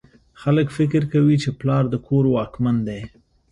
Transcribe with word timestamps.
خلک 0.41 0.67
فکر 0.77 1.01
کوي 1.13 1.35
چې 1.43 1.49
پلار 1.59 1.83
د 1.89 1.95
کور 2.07 2.23
واکمن 2.35 2.75
دی 2.87 3.01